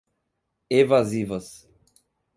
[0.79, 1.47] evasivas